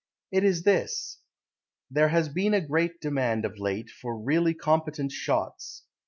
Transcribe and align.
It 0.31 0.43
is 0.43 0.63
this: 0.63 1.19
There 1.91 2.07
has 2.07 2.27
been 2.27 2.55
a 2.55 2.59
great 2.67 2.99
demand 3.01 3.45
of 3.45 3.59
late 3.59 3.91
For 3.91 4.17
really 4.19 4.55
competent 4.55 5.11
shots. 5.11 5.83